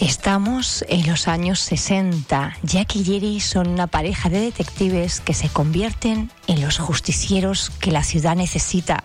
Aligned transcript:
Estamos 0.00 0.82
en 0.88 1.06
los 1.06 1.28
años 1.28 1.60
60. 1.60 2.56
Jack 2.62 2.96
y 2.96 3.04
Jerry 3.04 3.38
son 3.38 3.68
una 3.68 3.86
pareja 3.86 4.30
de 4.30 4.40
detectives 4.40 5.20
que 5.20 5.34
se 5.34 5.50
convierten 5.50 6.30
en 6.46 6.62
los 6.62 6.78
justicieros 6.78 7.68
que 7.68 7.90
la 7.90 8.02
ciudad 8.02 8.34
necesita. 8.34 9.04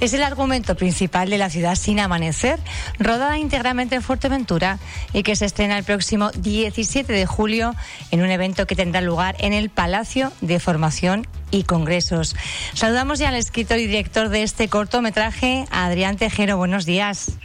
Es 0.00 0.14
el 0.14 0.22
argumento 0.22 0.74
principal 0.74 1.28
de 1.28 1.36
La 1.36 1.50
ciudad 1.50 1.74
sin 1.74 2.00
amanecer, 2.00 2.58
rodada 2.98 3.36
íntegramente 3.36 3.96
en 3.96 4.02
Fuerteventura 4.02 4.78
y 5.12 5.22
que 5.22 5.36
se 5.36 5.44
estrena 5.44 5.76
el 5.76 5.84
próximo 5.84 6.30
17 6.30 7.12
de 7.12 7.26
julio 7.26 7.74
en 8.10 8.22
un 8.22 8.30
evento 8.30 8.66
que 8.66 8.74
tendrá 8.74 9.02
lugar 9.02 9.36
en 9.38 9.52
el 9.52 9.68
Palacio 9.68 10.32
de 10.40 10.58
Formación 10.60 11.26
y 11.50 11.64
Congresos. 11.64 12.36
Saludamos 12.72 13.18
ya 13.18 13.28
al 13.28 13.36
escritor 13.36 13.76
y 13.76 13.86
director 13.86 14.30
de 14.30 14.44
este 14.44 14.68
cortometraje, 14.68 15.66
Adrián 15.70 16.16
Tejero. 16.16 16.56
Buenos 16.56 16.86
días. 16.86 17.36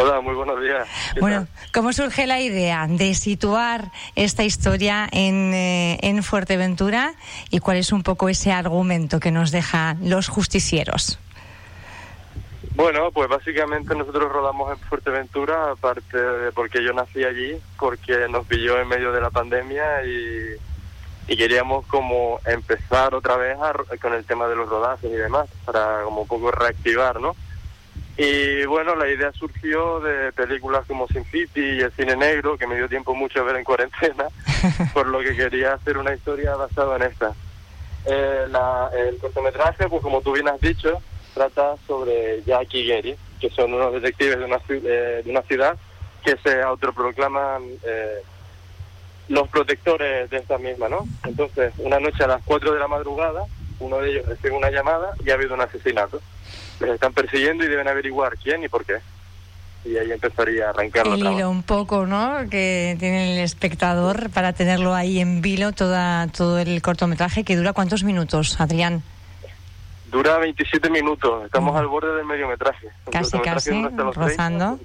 Hola, 0.00 0.20
muy 0.20 0.36
buenos 0.36 0.60
días. 0.62 0.86
Bueno, 1.18 1.48
¿cómo 1.74 1.92
surge 1.92 2.28
la 2.28 2.38
idea 2.38 2.86
de 2.88 3.14
situar 3.14 3.90
esta 4.14 4.44
historia 4.44 5.08
en, 5.10 5.52
eh, 5.52 5.98
en, 6.02 6.22
Fuerteventura 6.22 7.14
y 7.50 7.58
cuál 7.58 7.78
es 7.78 7.90
un 7.90 8.04
poco 8.04 8.28
ese 8.28 8.52
argumento 8.52 9.18
que 9.18 9.32
nos 9.32 9.50
deja 9.50 9.96
los 10.00 10.28
justicieros? 10.28 11.18
Bueno, 12.76 13.10
pues 13.10 13.28
básicamente 13.28 13.96
nosotros 13.96 14.30
rodamos 14.30 14.70
en 14.70 14.78
Fuerteventura, 14.86 15.72
aparte 15.72 16.16
de 16.16 16.52
porque 16.52 16.80
yo 16.84 16.92
nací 16.92 17.24
allí, 17.24 17.56
porque 17.76 18.28
nos 18.28 18.46
pilló 18.46 18.78
en 18.78 18.86
medio 18.86 19.10
de 19.10 19.20
la 19.20 19.30
pandemia 19.30 20.04
y, 20.04 20.54
y 21.26 21.36
queríamos 21.36 21.84
como 21.86 22.38
empezar 22.46 23.16
otra 23.16 23.36
vez 23.36 23.56
con 24.00 24.14
el 24.14 24.24
tema 24.24 24.46
de 24.46 24.54
los 24.54 24.68
rodajes 24.68 25.10
y 25.10 25.16
demás, 25.16 25.48
para 25.64 26.04
como 26.04 26.20
un 26.20 26.28
poco 26.28 26.52
reactivar, 26.52 27.20
¿no? 27.20 27.34
Y 28.20 28.66
bueno, 28.66 28.96
la 28.96 29.08
idea 29.08 29.30
surgió 29.30 30.00
de 30.00 30.32
películas 30.32 30.84
como 30.88 31.06
Sin 31.06 31.24
City 31.26 31.60
y 31.60 31.80
El 31.80 31.92
Cine 31.92 32.16
Negro, 32.16 32.58
que 32.58 32.66
me 32.66 32.74
dio 32.74 32.88
tiempo 32.88 33.14
mucho 33.14 33.38
a 33.38 33.44
ver 33.44 33.54
en 33.54 33.62
cuarentena, 33.62 34.24
por 34.92 35.06
lo 35.06 35.20
que 35.20 35.36
quería 35.36 35.74
hacer 35.74 35.96
una 35.96 36.12
historia 36.12 36.56
basada 36.56 36.96
en 36.96 37.02
esta. 37.04 37.32
Eh, 38.06 38.46
el 38.96 39.18
cortometraje, 39.18 39.88
pues 39.88 40.02
como 40.02 40.20
tú 40.20 40.32
bien 40.32 40.48
has 40.48 40.60
dicho, 40.60 41.00
trata 41.32 41.76
sobre 41.86 42.42
Jack 42.42 42.74
y 42.74 42.88
Gary, 42.88 43.16
que 43.40 43.50
son 43.50 43.72
unos 43.72 43.92
detectives 43.92 44.36
de 44.36 44.44
una, 44.44 44.58
eh, 44.68 45.22
de 45.24 45.30
una 45.30 45.42
ciudad 45.42 45.76
que 46.24 46.36
se 46.38 46.60
autoproclaman 46.60 47.62
eh, 47.86 48.22
los 49.28 49.46
protectores 49.46 50.28
de 50.28 50.38
esta 50.38 50.58
misma, 50.58 50.88
¿no? 50.88 51.06
Entonces, 51.22 51.72
una 51.78 52.00
noche 52.00 52.24
a 52.24 52.26
las 52.26 52.42
4 52.44 52.72
de 52.72 52.80
la 52.80 52.88
madrugada, 52.88 53.44
uno 53.78 53.98
de 53.98 54.10
ellos 54.10 54.26
recibe 54.26 54.56
una 54.56 54.70
llamada 54.70 55.12
y 55.24 55.30
ha 55.30 55.34
habido 55.34 55.54
un 55.54 55.60
asesinato 55.60 56.20
les 56.80 56.90
están 56.90 57.12
persiguiendo 57.12 57.64
y 57.64 57.68
deben 57.68 57.88
averiguar 57.88 58.36
quién 58.38 58.62
y 58.64 58.68
por 58.68 58.84
qué. 58.84 58.98
Y 59.84 59.96
ahí 59.96 60.10
empezaría 60.10 60.66
a 60.66 60.70
arrancar 60.70 61.06
el 61.06 61.18
hilo 61.18 61.50
un 61.50 61.62
poco, 61.62 62.04
¿no? 62.04 62.48
Que 62.50 62.96
tiene 62.98 63.34
el 63.34 63.40
espectador 63.40 64.28
para 64.30 64.52
tenerlo 64.52 64.94
ahí 64.94 65.20
en 65.20 65.40
vilo 65.40 65.72
toda, 65.72 66.26
todo 66.28 66.58
el 66.58 66.82
cortometraje 66.82 67.44
que 67.44 67.56
dura 67.56 67.72
cuántos 67.72 68.02
minutos, 68.04 68.60
Adrián. 68.60 69.02
Dura 70.10 70.38
27 70.38 70.90
minutos, 70.90 71.44
estamos 71.44 71.76
al 71.76 71.86
borde 71.86 72.14
del 72.16 72.24
mediometraje. 72.24 72.88
Casi, 73.10 73.38
casi, 73.40 73.70
rozando. 74.14 74.78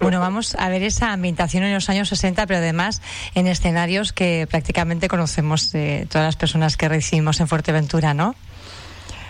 Bueno, 0.00 0.18
vamos 0.18 0.56
a 0.56 0.68
ver 0.68 0.82
esa 0.82 1.12
ambientación 1.12 1.62
en 1.62 1.72
los 1.72 1.88
años 1.88 2.08
60, 2.08 2.46
pero 2.46 2.58
además 2.58 3.00
en 3.34 3.46
escenarios 3.46 4.12
que 4.12 4.48
prácticamente 4.50 5.08
conocemos 5.08 5.72
eh, 5.74 6.06
todas 6.10 6.26
las 6.26 6.36
personas 6.36 6.76
que 6.76 6.88
recibimos 6.88 7.40
en 7.40 7.46
Fuerteventura, 7.46 8.12
¿no? 8.12 8.34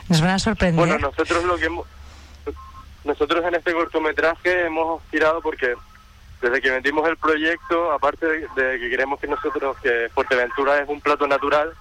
Nos 0.09 0.21
van 0.21 0.31
a 0.31 0.39
sorprender. 0.39 0.87
Bueno, 0.87 0.99
nosotros 0.99 1.45
lo 1.45 1.57
que 1.57 1.69
nosotros 3.05 3.45
en 3.45 3.55
este 3.55 3.73
cortometraje 3.73 4.67
hemos 4.67 5.03
tirado 5.05 5.41
porque 5.41 5.75
desde 6.41 6.61
que 6.61 6.71
vendimos 6.71 7.09
el 7.09 7.17
proyecto, 7.17 7.93
aparte 7.93 8.27
de, 8.27 8.79
que 8.81 8.91
queremos 8.91 9.21
que 9.21 9.29
nosotros, 9.29 9.77
que 9.83 10.11
Fuerteventura 10.13 10.81
es 10.81 10.89
un 10.89 11.01
plato 11.01 11.27
natural, 11.27 11.73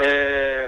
eh, 0.00 0.66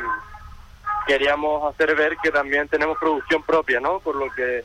queríamos 1.06 1.72
hacer 1.72 1.94
ver 1.94 2.16
que 2.22 2.31
también 2.31 2.69
tenemos 2.69 2.98
producción 2.98 3.42
propia, 3.42 3.81
¿no? 3.81 4.00
Por 4.00 4.16
lo 4.16 4.31
que 4.32 4.65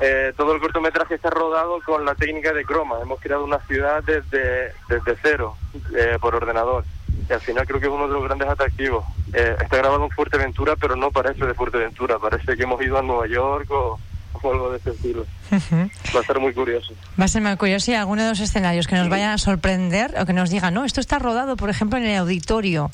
eh, 0.00 0.32
todo 0.36 0.54
el 0.54 0.60
cortometraje 0.60 1.14
está 1.14 1.30
rodado 1.30 1.80
con 1.84 2.04
la 2.04 2.14
técnica 2.14 2.52
de 2.52 2.64
croma. 2.64 2.98
Hemos 3.02 3.20
creado 3.20 3.44
una 3.44 3.58
ciudad 3.66 4.02
desde, 4.02 4.72
desde 4.88 5.16
cero, 5.22 5.56
eh, 5.94 6.18
por 6.20 6.34
ordenador 6.34 6.84
y 7.30 7.32
al 7.32 7.40
final 7.40 7.64
creo 7.64 7.78
que 7.78 7.86
es 7.86 7.92
uno 7.92 8.08
de 8.08 8.14
los 8.14 8.24
grandes 8.24 8.48
atractivos. 8.48 9.04
Eh, 9.32 9.54
está 9.62 9.76
grabado 9.76 10.04
en 10.04 10.10
Fuerteventura, 10.10 10.74
pero 10.74 10.96
no 10.96 11.12
parece 11.12 11.46
de 11.46 11.54
Fuerteventura, 11.54 12.18
parece 12.18 12.56
que 12.56 12.64
hemos 12.64 12.82
ido 12.82 12.98
a 12.98 13.02
Nueva 13.02 13.28
York 13.28 13.70
o, 13.70 14.00
algo 14.42 14.72
de 14.72 14.78
ese 14.78 14.90
estilo. 14.90 15.24
Va 15.52 16.20
a 16.20 16.24
ser 16.24 16.40
muy 16.40 16.52
curioso. 16.52 16.92
Va 17.18 17.26
a 17.26 17.28
ser 17.28 17.40
muy 17.40 17.56
curioso 17.56 17.92
y 17.92 17.94
alguno 17.94 18.22
de 18.24 18.30
los 18.30 18.40
escenarios 18.40 18.88
que 18.88 18.96
nos 18.96 19.08
vaya 19.08 19.32
a 19.32 19.38
sorprender 19.38 20.14
o 20.20 20.26
que 20.26 20.32
nos 20.32 20.50
diga, 20.50 20.72
no, 20.72 20.84
esto 20.84 21.00
está 21.00 21.20
rodado, 21.20 21.56
por 21.56 21.70
ejemplo, 21.70 21.98
en 21.98 22.06
el 22.06 22.18
auditorio. 22.18 22.90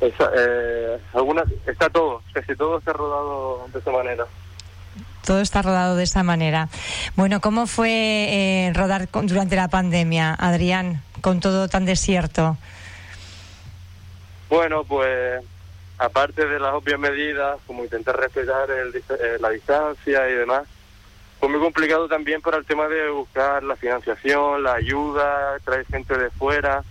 Eh, 0.00 0.98
algunas, 1.12 1.44
está 1.66 1.88
todo, 1.88 2.22
casi 2.32 2.56
todo 2.56 2.78
está 2.78 2.92
rodado 2.92 3.68
de 3.72 3.78
esa 3.78 3.90
manera 3.92 4.26
todo 5.24 5.40
está 5.42 5.60
rodado 5.60 5.94
de 5.94 6.04
esa 6.04 6.22
manera. 6.22 6.70
Bueno, 7.14 7.42
¿cómo 7.42 7.66
fue 7.66 7.90
eh, 7.90 8.72
rodar 8.72 9.10
durante 9.12 9.56
la 9.56 9.68
pandemia, 9.68 10.32
Adrián, 10.32 11.02
con 11.20 11.40
todo 11.40 11.68
tan 11.68 11.84
desierto? 11.84 12.56
Bueno, 14.48 14.84
pues 14.84 15.42
aparte 15.98 16.46
de 16.46 16.58
las 16.58 16.74
obvias 16.74 16.98
medidas, 16.98 17.58
como 17.66 17.84
intentar 17.84 18.16
respetar 18.16 18.68
eh, 18.70 19.38
la 19.40 19.50
distancia 19.50 20.28
y 20.28 20.34
demás, 20.34 20.64
fue 21.40 21.48
muy 21.48 21.60
complicado 21.60 22.08
también 22.08 22.40
para 22.40 22.56
el 22.56 22.64
tema 22.64 22.88
de 22.88 23.10
buscar 23.10 23.62
la 23.62 23.76
financiación, 23.76 24.62
la 24.62 24.74
ayuda, 24.74 25.58
traer 25.64 25.86
gente 25.86 26.16
de 26.16 26.30
fuera, 26.30 26.82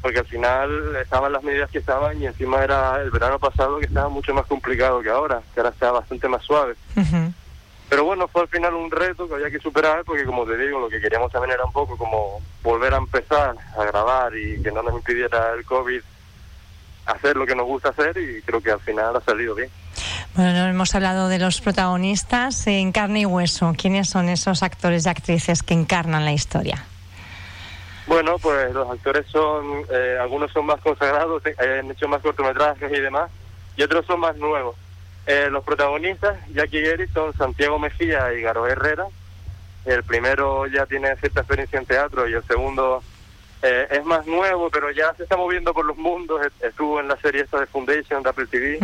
porque 0.00 0.20
al 0.20 0.26
final 0.26 0.96
estaban 0.96 1.32
las 1.32 1.42
medidas 1.42 1.70
que 1.70 1.78
estaban 1.78 2.20
y 2.20 2.26
encima 2.26 2.64
era 2.64 3.00
el 3.02 3.10
verano 3.10 3.38
pasado 3.38 3.78
que 3.78 3.86
estaba 3.86 4.08
mucho 4.08 4.32
más 4.32 4.46
complicado 4.46 5.02
que 5.02 5.10
ahora, 5.10 5.42
que 5.52 5.60
ahora 5.60 5.70
está 5.70 5.90
bastante 5.90 6.28
más 6.28 6.42
suave. 6.42 6.74
Pero 7.90 8.04
bueno, 8.04 8.28
fue 8.28 8.42
al 8.42 8.48
final 8.48 8.74
un 8.74 8.88
reto 8.88 9.28
que 9.28 9.34
había 9.34 9.50
que 9.50 9.58
superar 9.58 10.04
porque 10.04 10.24
como 10.24 10.46
te 10.46 10.56
digo, 10.56 10.78
lo 10.78 10.88
que 10.88 11.00
queríamos 11.00 11.32
también 11.32 11.54
era 11.54 11.64
un 11.64 11.72
poco 11.72 11.98
como 11.98 12.40
volver 12.62 12.94
a 12.94 12.98
empezar 12.98 13.56
a 13.76 13.84
grabar 13.84 14.34
y 14.36 14.62
que 14.62 14.70
no 14.70 14.80
nos 14.80 14.94
impidiera 14.94 15.52
el 15.54 15.64
COVID 15.64 16.00
hacer 17.06 17.36
lo 17.36 17.44
que 17.44 17.56
nos 17.56 17.66
gusta 17.66 17.88
hacer 17.88 18.16
y 18.16 18.42
creo 18.42 18.62
que 18.62 18.70
al 18.70 18.80
final 18.80 19.16
ha 19.16 19.20
salido 19.20 19.56
bien. 19.56 19.70
Bueno, 20.34 20.68
hemos 20.68 20.94
hablado 20.94 21.28
de 21.28 21.40
los 21.40 21.60
protagonistas 21.60 22.64
en 22.68 22.92
carne 22.92 23.22
y 23.22 23.26
hueso. 23.26 23.74
¿Quiénes 23.76 24.08
son 24.08 24.28
esos 24.28 24.62
actores 24.62 25.04
y 25.04 25.08
actrices 25.08 25.64
que 25.64 25.74
encarnan 25.74 26.24
la 26.24 26.32
historia? 26.32 26.84
Bueno, 28.06 28.38
pues 28.38 28.72
los 28.72 28.88
actores 28.88 29.26
son, 29.26 29.84
eh, 29.90 30.16
algunos 30.20 30.52
son 30.52 30.66
más 30.66 30.80
consagrados, 30.80 31.42
eh, 31.44 31.80
han 31.80 31.90
hecho 31.90 32.06
más 32.06 32.22
cortometrajes 32.22 32.90
y 32.92 33.00
demás, 33.00 33.30
y 33.76 33.82
otros 33.82 34.06
son 34.06 34.20
más 34.20 34.36
nuevos. 34.36 34.76
Eh, 35.26 35.48
los 35.50 35.64
protagonistas, 35.64 36.38
Jackie 36.52 36.82
Gary, 36.82 37.06
son 37.08 37.32
Santiago 37.34 37.78
Mejía 37.78 38.32
y 38.32 38.42
Garo 38.42 38.66
Herrera. 38.66 39.06
El 39.84 40.02
primero 40.02 40.66
ya 40.66 40.86
tiene 40.86 41.14
cierta 41.16 41.40
experiencia 41.40 41.78
en 41.78 41.86
teatro 41.86 42.28
y 42.28 42.34
el 42.34 42.42
segundo 42.44 43.02
eh, 43.62 43.86
es 43.90 44.04
más 44.04 44.26
nuevo, 44.26 44.70
pero 44.70 44.90
ya 44.90 45.14
se 45.14 45.22
está 45.22 45.36
moviendo 45.36 45.72
por 45.72 45.84
los 45.84 45.96
mundos. 45.96 46.40
Estuvo 46.60 47.00
en 47.00 47.08
la 47.08 47.16
serie 47.16 47.42
esta 47.42 47.60
de 47.60 47.66
Foundation 47.66 48.22
de 48.22 48.28
Apple 48.30 48.46
TV. 48.46 48.78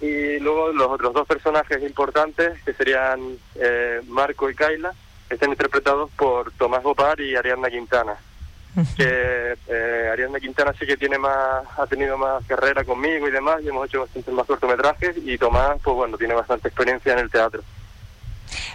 Y 0.00 0.38
luego 0.40 0.72
los 0.72 0.88
otros 0.88 1.14
dos 1.14 1.26
personajes 1.26 1.82
importantes, 1.82 2.62
que 2.62 2.74
serían 2.74 3.20
eh, 3.54 4.02
Marco 4.08 4.50
y 4.50 4.54
Kaila, 4.54 4.92
están 5.30 5.50
interpretados 5.50 6.10
por 6.12 6.52
Tomás 6.52 6.82
Gopar 6.82 7.20
y 7.20 7.34
Ariadna 7.36 7.70
Quintana 7.70 8.16
que 8.96 9.56
eh, 9.68 10.08
Ariadna 10.12 10.40
Quintana 10.40 10.72
sí 10.78 10.86
que 10.86 10.96
tiene 10.96 11.18
más, 11.18 11.64
ha 11.76 11.86
tenido 11.86 12.18
más 12.18 12.44
carrera 12.46 12.84
conmigo 12.84 13.28
y 13.28 13.30
demás, 13.30 13.60
y 13.62 13.68
hemos 13.68 13.86
hecho 13.86 14.00
bastantes 14.00 14.34
más 14.34 14.46
cortometrajes, 14.46 15.16
y 15.24 15.38
Tomás, 15.38 15.78
pues 15.82 15.96
bueno, 15.96 16.18
tiene 16.18 16.34
bastante 16.34 16.68
experiencia 16.68 17.12
en 17.12 17.20
el 17.20 17.30
teatro. 17.30 17.62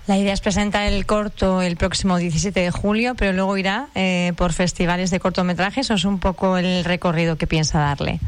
La 0.07 0.17
idea 0.17 0.33
es 0.33 0.41
presentar 0.41 0.91
el 0.91 1.05
corto 1.05 1.61
el 1.61 1.77
próximo 1.77 2.17
17 2.17 2.59
de 2.59 2.71
julio, 2.71 3.13
pero 3.15 3.33
luego 3.33 3.57
irá 3.57 3.87
eh, 3.95 4.33
por 4.37 4.53
festivales 4.53 5.11
de 5.11 5.19
cortometrajes, 5.19 5.91
o 5.91 5.93
es 5.93 6.05
un 6.05 6.19
poco 6.19 6.57
el 6.57 6.83
recorrido 6.83 7.35
que 7.35 7.47
piensa 7.47 7.79
darle. 7.79 8.19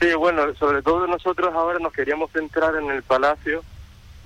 Sí, 0.00 0.12
bueno, 0.14 0.52
sobre 0.56 0.82
todo 0.82 1.06
nosotros 1.06 1.54
ahora 1.54 1.78
nos 1.78 1.92
queríamos 1.92 2.30
centrar 2.32 2.74
en 2.76 2.90
el 2.90 3.02
Palacio, 3.02 3.62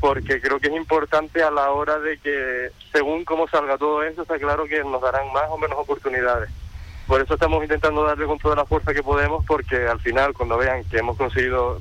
porque 0.01 0.41
creo 0.41 0.59
que 0.59 0.69
es 0.69 0.75
importante 0.75 1.43
a 1.43 1.51
la 1.51 1.71
hora 1.71 1.99
de 1.99 2.19
que, 2.19 2.71
según 2.93 3.25
cómo 3.25 3.49
salga 3.49 3.79
todo 3.79 4.03
eso, 4.03 4.23
está 4.23 4.39
claro 4.39 4.67
que 4.67 4.83
nos 4.85 5.01
darán 5.01 5.33
más 5.33 5.45
o 5.49 5.59
menos 5.59 5.79
oportunidades. 5.79 6.51
Por 7.07 7.21
eso 7.21 7.35
estamos 7.35 7.63
intentando 7.63 8.03
darle 8.03 8.27
con 8.27 8.39
toda 8.39 8.57
la 8.57 8.67
fuerza 8.67 8.93
que 8.93 9.03
podemos, 9.03 9.45
porque 9.47 9.87
al 9.87 10.01
final, 10.01 10.35
cuando 10.35 10.59
vean 10.59 10.85
que 10.85 10.99
hemos 10.99 11.17
conseguido, 11.17 11.81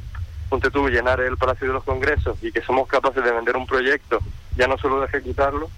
ponte 0.49 0.69
tú, 0.69 0.87
llenar 0.89 1.19
el 1.19 1.37
Palacio 1.37 1.67
de 1.67 1.73
los 1.73 1.83
Congresos 1.83 2.37
y 2.43 2.51
que 2.51 2.61
somos 2.61 2.87
capaces 2.87 3.23
de 3.23 3.31
vender 3.31 3.57
un 3.57 3.65
proyecto, 3.65 4.19
ya 4.55 4.67
no 4.67 4.77
solo 4.77 4.99
de 4.99 5.07
ejecutarlo, 5.07 5.69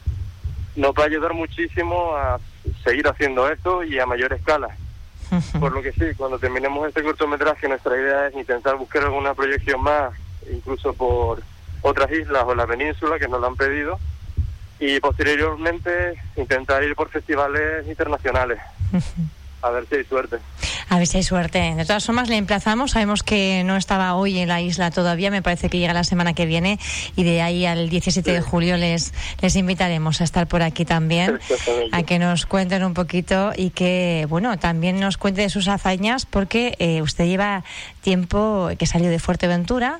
nos 0.76 0.92
va 0.92 1.04
a 1.04 1.08
ayudar 1.08 1.34
muchísimo 1.34 2.16
a 2.16 2.40
seguir 2.84 3.08
haciendo 3.08 3.50
esto 3.50 3.84
y 3.84 4.00
a 4.00 4.06
mayor 4.06 4.34
escala. 4.34 4.76
Por 5.60 5.74
lo 5.74 5.82
que 5.82 5.92
sí, 5.92 6.06
cuando 6.16 6.40
terminemos 6.40 6.88
este 6.88 7.04
cortometraje, 7.04 7.68
nuestra 7.68 7.98
idea 7.98 8.28
es 8.28 8.36
intentar 8.36 8.76
buscar 8.76 9.04
alguna 9.04 9.34
proyección 9.34 9.82
más, 9.82 10.14
incluso 10.50 10.94
por 10.94 11.42
otras 11.82 12.12
islas 12.12 12.44
o 12.46 12.56
la 12.56 12.68
península 12.68 13.20
que 13.20 13.28
nos 13.28 13.40
lo 13.42 13.48
han 13.48 13.56
pedido 13.56 14.00
y 14.80 15.00
posteriormente 15.00 16.22
intentar 16.36 16.84
ir 16.84 16.96
por 16.96 17.10
festivales 17.10 17.88
internacionales. 17.88 18.60
A 19.62 19.70
ver 19.72 19.88
si 19.88 19.96
hay 19.96 20.04
suerte. 20.06 20.38
A 20.90 20.98
ver 21.00 21.08
si 21.08 21.18
hay 21.18 21.24
suerte. 21.24 21.76
De 21.76 21.86
todas 21.86 22.06
formas, 22.06 22.30
le 22.30 22.38
emplazamos. 22.38 22.92
Sabemos 22.92 23.22
que 23.22 23.64
no 23.66 23.76
estaba 23.76 24.16
hoy 24.16 24.40
en 24.40 24.48
la 24.48 24.62
isla 24.62 24.90
todavía. 24.90 25.30
Me 25.30 25.42
parece 25.42 25.70
que 25.70 25.80
llega 25.80 25.94
la 25.94 26.06
semana 26.06 26.34
que 26.34 26.46
viene. 26.46 26.80
Y 27.18 27.24
de 27.24 27.42
ahí 27.42 27.66
al 27.66 27.90
17 27.90 28.32
de 28.32 28.42
julio 28.42 28.78
les, 28.78 29.14
les 29.42 29.56
invitaremos 29.58 30.22
a 30.22 30.24
estar 30.24 30.48
por 30.48 30.62
aquí 30.62 30.86
también. 30.86 31.40
A 31.92 32.04
que 32.04 32.20
nos 32.20 32.46
cuenten 32.46 32.84
un 32.84 32.94
poquito 32.94 33.52
y 33.56 33.72
que, 33.72 34.28
bueno, 34.30 34.58
también 34.58 35.00
nos 35.00 35.18
cuente 35.18 35.42
de 35.42 35.50
sus 35.50 35.68
hazañas, 35.68 36.26
porque 36.26 36.76
eh, 36.80 37.02
usted 37.02 37.26
lleva 37.26 37.66
tiempo 38.02 38.70
que 38.78 38.86
salió 38.86 39.10
de 39.10 39.20
Fuerteventura. 39.20 40.00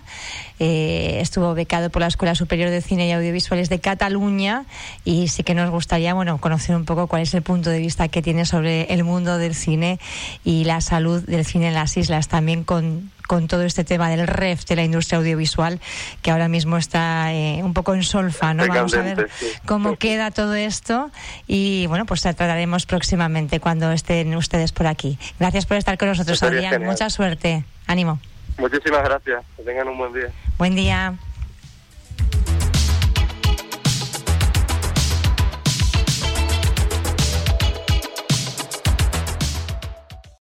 Eh, 0.60 1.18
estuvo 1.22 1.54
becado 1.54 1.90
por 1.90 2.02
la 2.02 2.08
Escuela 2.08 2.34
Superior 2.34 2.70
de 2.70 2.82
Cine 2.82 3.08
y 3.08 3.12
Audiovisuales 3.12 3.68
de 3.68 3.80
Cataluña. 3.80 4.64
Y 5.04 5.28
sí 5.28 5.44
que 5.44 5.54
nos 5.54 5.70
gustaría, 5.70 6.14
bueno, 6.14 6.38
conocer 6.40 6.76
un 6.78 6.86
poco 6.86 7.08
cuál 7.08 7.24
es 7.24 7.34
el 7.34 7.42
punto 7.42 7.70
de 7.70 7.80
vista 7.80 8.08
que 8.08 8.22
tiene 8.22 8.46
sobre 8.46 8.84
el 8.94 9.04
mundo 9.04 9.38
del 9.38 9.54
cine 9.54 10.00
y 10.46 10.64
la 10.64 10.77
salud 10.82 11.24
del 11.24 11.46
cine 11.46 11.70
en 11.70 11.74
las 11.74 11.98
islas, 11.98 12.28
también 12.28 12.64
con, 12.64 13.12
con 13.28 13.48
todo 13.48 13.64
este 13.64 13.84
tema 13.84 14.10
del 14.10 14.28
REF 14.28 14.66
de 14.66 14.76
la 14.76 14.84
industria 14.84 15.20
audiovisual, 15.20 15.80
que 16.22 16.32
ahora 16.32 16.48
mismo 16.48 16.78
está 16.78 17.34
eh, 17.34 17.62
un 17.64 17.74
poco 17.74 17.94
en 17.94 18.04
solfa, 18.04 18.54
¿no? 18.54 18.68
Vamos 18.68 18.94
a 18.94 19.02
ver 19.02 19.30
cómo 19.66 19.96
queda 19.98 20.32
todo 20.32 20.56
esto 20.56 21.12
y, 21.48 21.86
bueno, 21.88 22.06
pues 22.06 22.22
trataremos 22.22 22.86
próximamente 22.86 23.60
cuando 23.60 23.92
estén 23.92 24.36
ustedes 24.36 24.72
por 24.72 24.88
aquí. 24.88 25.18
Gracias 25.40 25.66
por 25.66 25.78
estar 25.78 25.98
con 25.98 26.10
nosotros, 26.10 26.42
Adrián. 26.44 26.84
Mucha 26.84 27.10
suerte. 27.10 27.64
Ánimo. 27.86 28.20
Muchísimas 28.58 29.04
gracias. 29.04 29.44
Que 29.56 29.64
tengan 29.64 29.88
un 29.88 29.98
buen 29.98 30.14
día. 30.14 30.30
Buen 30.58 30.76
día. 30.76 31.14